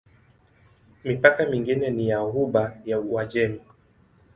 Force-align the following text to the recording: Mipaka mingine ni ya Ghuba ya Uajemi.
Mipaka 1.03 1.45
mingine 1.45 1.89
ni 1.89 2.07
ya 2.09 2.19
Ghuba 2.25 2.77
ya 2.85 2.99
Uajemi. 2.99 3.61